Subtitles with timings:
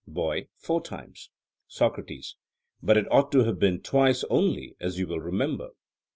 [0.07, 1.29] BOY: Four times.
[1.67, 2.35] SOCRATES:
[2.81, 5.73] But it ought to have been twice only, as you will remember.